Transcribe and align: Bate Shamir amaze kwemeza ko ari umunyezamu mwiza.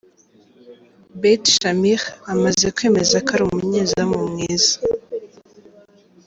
Bate 1.19 1.47
Shamir 1.57 2.01
amaze 2.33 2.65
kwemeza 2.75 3.15
ko 3.25 3.29
ari 3.35 3.43
umunyezamu 3.45 4.17
mwiza. 4.31 4.75